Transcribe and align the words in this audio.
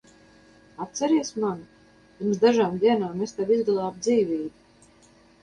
Atceries 0.85 1.29
mani, 1.43 1.67
pirms 2.15 2.41
dažām 2.45 2.81
dienām 2.85 3.23
es 3.27 3.37
tev 3.41 3.53
izglābu 3.59 4.05
dzīvību? 4.09 4.43